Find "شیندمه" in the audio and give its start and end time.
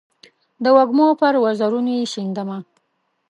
2.13-2.57